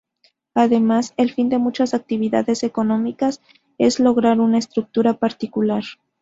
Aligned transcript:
Además, 0.55 1.13
el 1.17 1.31
fin 1.31 1.49
de 1.49 1.59
muchas 1.59 1.93
actividades 1.93 2.63
económicas 2.63 3.39
es 3.77 3.99
lograr 3.99 4.39
una 4.39 4.57
estructura 4.57 5.13
particular. 5.19 5.83